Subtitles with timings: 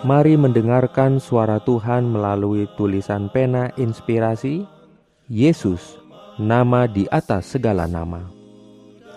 [0.00, 4.64] Mari mendengarkan suara Tuhan melalui tulisan pena inspirasi
[5.28, 6.00] Yesus,
[6.40, 8.24] nama di atas segala nama.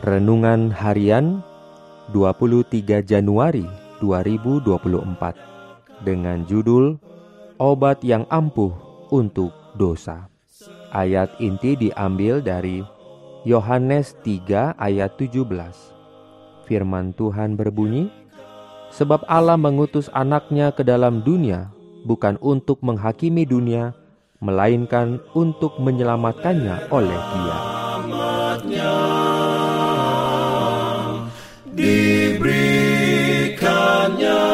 [0.03, 1.39] Renungan harian
[2.11, 3.63] 23 Januari
[4.03, 6.99] 2024 dengan judul
[7.63, 8.75] Obat yang ampuh
[9.07, 10.27] untuk dosa.
[10.91, 12.83] Ayat inti diambil dari
[13.47, 15.47] Yohanes 3 ayat 17.
[16.67, 18.11] Firman Tuhan berbunyi,
[18.93, 21.73] Sebab Allah mengutus anaknya ke dalam dunia
[22.05, 23.97] bukan untuk menghakimi dunia,
[24.37, 27.57] melainkan untuk menyelamatkannya oleh dia.
[31.73, 34.45] Diberikannya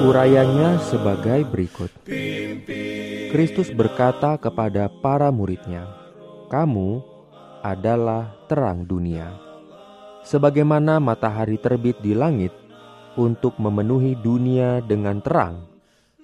[0.05, 1.89] Urayanya sebagai berikut.
[3.33, 5.89] Kristus berkata kepada para muridnya,
[6.53, 7.01] "Kamu
[7.65, 9.33] adalah terang dunia.
[10.21, 12.53] Sebagaimana matahari terbit di langit
[13.17, 15.65] untuk memenuhi dunia dengan terang,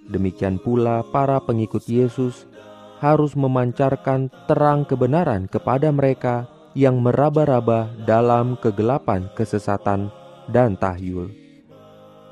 [0.06, 2.46] demikian pula para pengikut Yesus
[3.02, 6.46] harus memancarkan terang kebenaran kepada mereka
[6.78, 10.14] yang meraba-raba dalam kegelapan kesesatan
[10.46, 11.34] dan tahyul.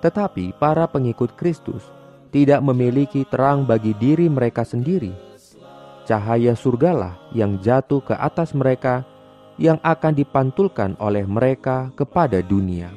[0.06, 1.82] Tetapi para pengikut Kristus
[2.30, 5.12] tidak memiliki terang bagi diri mereka sendiri.
[6.08, 9.04] Cahaya surgalah yang jatuh ke atas mereka
[9.60, 12.94] yang akan dipantulkan oleh mereka kepada dunia.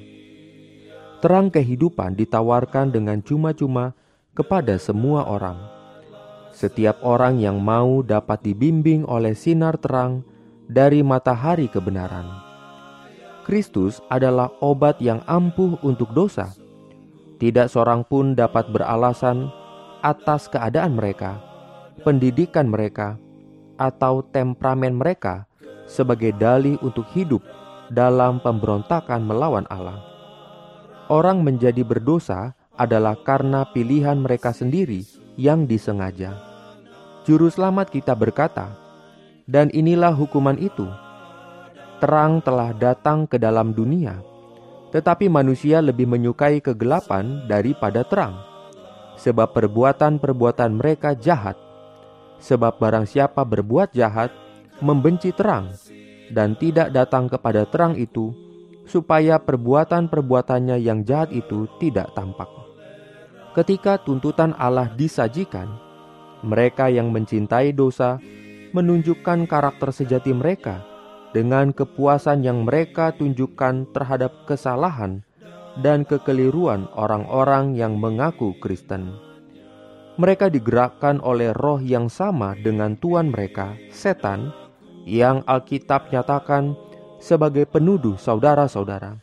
[1.18, 3.96] Terang kehidupan ditawarkan dengan cuma-cuma
[4.36, 5.58] kepada semua orang.
[6.52, 10.22] Setiap orang yang mau dapat dibimbing oleh sinar terang
[10.68, 12.28] dari matahari kebenaran.
[13.48, 16.59] Kristus adalah obat yang ampuh untuk dosa
[17.40, 19.48] tidak seorang pun dapat beralasan
[20.04, 21.40] atas keadaan mereka,
[22.04, 23.16] pendidikan mereka,
[23.80, 25.48] atau temperamen mereka
[25.88, 27.40] sebagai dalih untuk hidup
[27.88, 30.04] dalam pemberontakan melawan Allah.
[31.08, 35.02] Orang menjadi berdosa adalah karena pilihan mereka sendiri
[35.34, 36.36] yang disengaja.
[37.24, 38.70] Juru selamat kita berkata,
[39.48, 40.86] "Dan inilah hukuman itu:
[42.04, 44.29] terang telah datang ke dalam dunia."
[44.90, 48.42] Tetapi manusia lebih menyukai kegelapan daripada terang,
[49.14, 51.54] sebab perbuatan-perbuatan mereka jahat.
[52.42, 54.34] Sebab barang siapa berbuat jahat,
[54.82, 55.70] membenci terang,
[56.34, 58.34] dan tidak datang kepada terang itu,
[58.82, 62.50] supaya perbuatan-perbuatannya yang jahat itu tidak tampak.
[63.54, 65.70] Ketika tuntutan Allah disajikan,
[66.42, 68.18] mereka yang mencintai dosa
[68.74, 70.89] menunjukkan karakter sejati mereka
[71.30, 75.22] dengan kepuasan yang mereka tunjukkan terhadap kesalahan
[75.78, 79.14] dan kekeliruan orang-orang yang mengaku Kristen.
[80.18, 84.52] Mereka digerakkan oleh roh yang sama dengan Tuhan mereka, setan,
[85.06, 86.76] yang Alkitab nyatakan
[87.22, 89.16] sebagai penuduh saudara-saudara.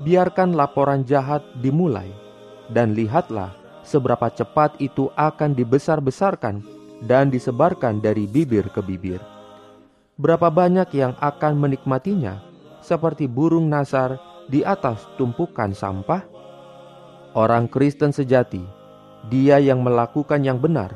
[0.00, 2.10] Biarkan laporan jahat dimulai,
[2.72, 3.52] dan lihatlah
[3.84, 6.64] seberapa cepat itu akan dibesar-besarkan
[7.04, 9.20] dan disebarkan dari bibir ke bibir
[10.20, 12.44] berapa banyak yang akan menikmatinya,
[12.84, 14.20] seperti burung nasar
[14.52, 16.20] di atas tumpukan sampah?
[17.32, 18.60] Orang Kristen sejati,
[19.32, 20.92] dia yang melakukan yang benar,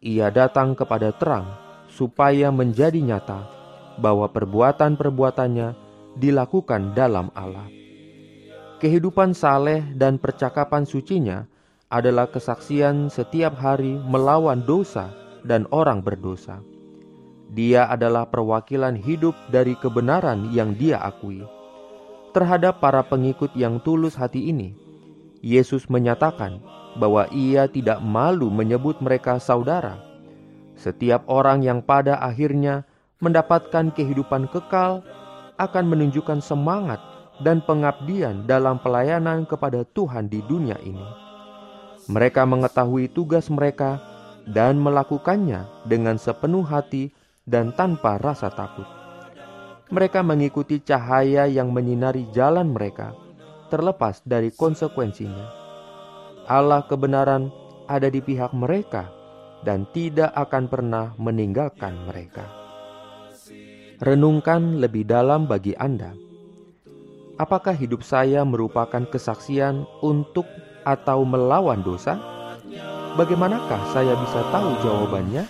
[0.00, 1.52] ia datang kepada terang
[1.92, 3.44] supaya menjadi nyata
[4.00, 5.76] bahwa perbuatan-perbuatannya
[6.16, 7.68] dilakukan dalam Allah.
[8.80, 11.44] Kehidupan saleh dan percakapan sucinya
[11.92, 15.12] adalah kesaksian setiap hari melawan dosa
[15.44, 16.71] dan orang berdosa.
[17.52, 21.44] Dia adalah perwakilan hidup dari kebenaran yang dia akui.
[22.32, 24.72] Terhadap para pengikut yang tulus hati ini,
[25.44, 26.64] Yesus menyatakan
[26.96, 30.00] bahwa ia tidak malu menyebut mereka saudara.
[30.80, 32.88] Setiap orang yang pada akhirnya
[33.20, 35.04] mendapatkan kehidupan kekal
[35.60, 37.04] akan menunjukkan semangat
[37.44, 41.04] dan pengabdian dalam pelayanan kepada Tuhan di dunia ini.
[42.08, 44.00] Mereka mengetahui tugas mereka
[44.48, 47.12] dan melakukannya dengan sepenuh hati
[47.46, 48.86] dan tanpa rasa takut.
[49.92, 53.12] Mereka mengikuti cahaya yang menyinari jalan mereka,
[53.68, 55.46] terlepas dari konsekuensinya.
[56.48, 57.52] Allah kebenaran
[57.86, 59.12] ada di pihak mereka
[59.62, 62.62] dan tidak akan pernah meninggalkan mereka.
[64.02, 66.10] renungkan lebih dalam bagi Anda.
[67.38, 70.44] Apakah hidup saya merupakan kesaksian untuk
[70.82, 72.18] atau melawan dosa?
[73.14, 75.46] Bagaimanakah saya bisa tahu jawabannya?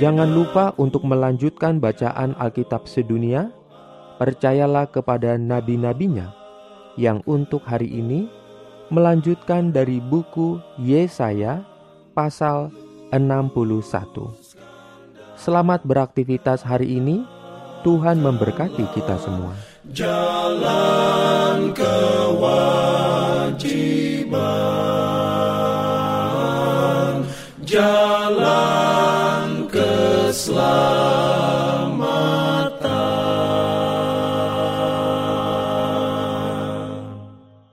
[0.00, 3.52] Jangan lupa untuk melanjutkan bacaan Alkitab sedunia.
[4.16, 6.32] Percayalah kepada nabi-nabinya
[6.96, 8.24] yang untuk hari ini
[8.88, 11.62] melanjutkan dari buku Yesaya
[12.16, 12.72] pasal
[13.12, 14.49] 61.
[15.40, 17.24] Selamat beraktivitas hari ini.
[17.80, 19.56] Tuhan memberkati kita semua.
[19.88, 22.84] jalan kewajiban
[27.64, 28.09] jalan